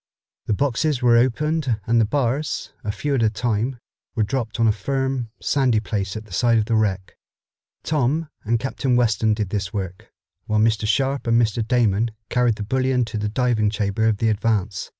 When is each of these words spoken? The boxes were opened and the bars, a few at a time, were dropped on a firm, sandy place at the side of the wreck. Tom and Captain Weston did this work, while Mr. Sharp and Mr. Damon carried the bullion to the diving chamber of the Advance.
The 0.47 0.53
boxes 0.55 1.03
were 1.03 1.15
opened 1.15 1.79
and 1.85 2.01
the 2.01 2.05
bars, 2.07 2.73
a 2.83 2.91
few 2.91 3.13
at 3.13 3.21
a 3.21 3.29
time, 3.29 3.77
were 4.15 4.23
dropped 4.23 4.59
on 4.59 4.67
a 4.67 4.71
firm, 4.71 5.29
sandy 5.39 5.79
place 5.79 6.17
at 6.17 6.25
the 6.25 6.33
side 6.33 6.57
of 6.57 6.65
the 6.65 6.73
wreck. 6.73 7.15
Tom 7.83 8.27
and 8.43 8.59
Captain 8.59 8.95
Weston 8.95 9.35
did 9.35 9.49
this 9.51 9.71
work, 9.73 10.11
while 10.47 10.59
Mr. 10.59 10.87
Sharp 10.87 11.27
and 11.27 11.39
Mr. 11.39 11.61
Damon 11.67 12.09
carried 12.29 12.55
the 12.55 12.63
bullion 12.63 13.05
to 13.05 13.19
the 13.19 13.29
diving 13.29 13.69
chamber 13.69 14.07
of 14.07 14.17
the 14.17 14.29
Advance. 14.29 14.89